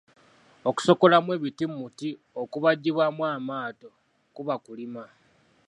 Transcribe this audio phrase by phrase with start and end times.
[0.69, 2.09] Okusokoolamu ebiti mu muti
[2.41, 3.89] ogubajjibwamu amaato
[4.35, 5.03] kuba kulima.